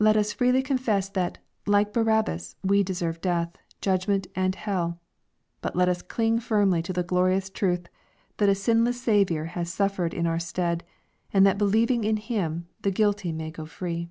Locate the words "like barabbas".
1.68-2.56